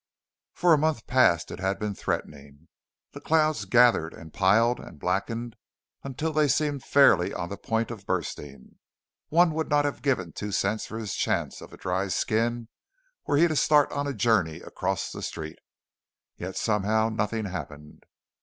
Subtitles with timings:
[0.55, 2.67] For a month past it had been threatening.
[3.11, 5.55] The clouds gathered and piled and blackened
[6.03, 8.79] until they seemed fairly on the point of bursting.
[9.29, 12.67] One would not have given two cents for his chances of a dry skin
[13.27, 15.59] were he to start on a journey across the street.
[16.35, 18.05] Yet somehow nothing happened.